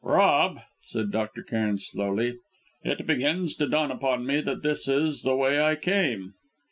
"Rob," 0.03 0.61
said 0.81 1.11
Dr. 1.11 1.43
Cairn 1.43 1.77
slowly, 1.77 2.39
"it 2.83 3.05
begins 3.05 3.53
to 3.57 3.67
dawn 3.69 3.91
upon 3.91 4.25
me 4.25 4.41
that 4.41 4.63
this 4.63 4.87
is 4.87 5.21
the 5.21 5.35
way 5.35 5.61
I 5.61 5.75
came." 5.75 6.33